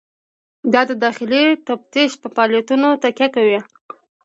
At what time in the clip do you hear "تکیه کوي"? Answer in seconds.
3.03-3.59